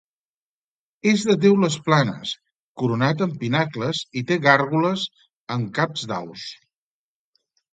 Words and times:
És 1.11 1.25
de 1.31 1.35
teules 1.43 1.75
planes, 1.89 2.31
coronat 2.83 3.21
per 3.25 3.29
pinacles 3.43 4.01
i 4.23 4.27
té 4.33 4.39
gàrgoles 4.49 5.05
amb 5.57 5.71
caps 5.81 6.09
d'aus. 6.15 6.49